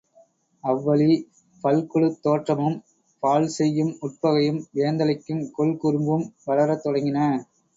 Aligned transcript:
அவ்வழி, 0.63 1.09
பல்குழுத் 1.61 2.17
தோற்றமும் 2.21 2.77
பாழ்செய்யும் 3.23 3.93
உட்பகையும் 4.01 4.61
வேந்தலைக்கும் 4.73 5.45
கொல்குறும்பும் 5.57 6.25
வளரத் 6.45 6.83
தொடங்கின. 6.83 7.19